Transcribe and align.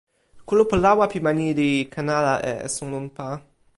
kulupu 0.47 0.75
lawa 0.83 1.05
pi 1.11 1.17
ma 1.25 1.31
ni 1.37 1.47
li 1.59 1.69
ken 1.93 2.07
ala 2.17 2.33
e 2.51 2.53
esun 2.67 2.91
unpa. 2.99 3.27